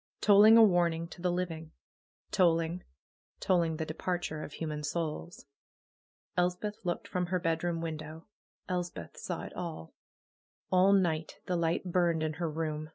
[0.19, 2.83] Tolling a warning to the living I Tolling!
[3.39, 5.45] Tolling the departure of human souls!
[6.35, 8.25] Elspeth looked from her bedroom window.
[8.67, 9.93] Elspeth saw it all.
[10.71, 12.89] All night the light burned in her room.